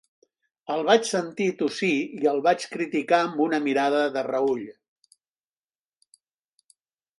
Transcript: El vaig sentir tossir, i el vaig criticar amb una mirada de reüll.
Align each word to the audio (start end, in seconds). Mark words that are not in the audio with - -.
El 0.75 0.79
vaig 0.85 1.03
sentir 1.09 1.49
tossir, 1.59 1.89
i 2.23 2.29
el 2.31 2.41
vaig 2.47 2.65
criticar 2.77 3.21
amb 3.27 3.45
una 3.47 3.61
mirada 3.67 4.01
de 4.19 4.27
reüll. 4.31 4.67